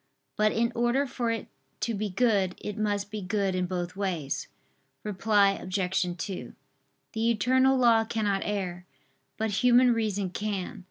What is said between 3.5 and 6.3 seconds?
in both ways. Reply Obj.